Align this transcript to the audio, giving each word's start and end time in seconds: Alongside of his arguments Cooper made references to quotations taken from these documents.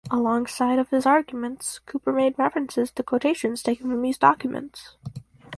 Alongside 0.09 0.79
of 0.79 0.89
his 0.89 1.05
arguments 1.05 1.77
Cooper 1.77 2.11
made 2.11 2.39
references 2.39 2.89
to 2.93 3.03
quotations 3.03 3.61
taken 3.61 3.87
from 3.87 4.01
these 4.01 4.17
documents. 4.17 4.95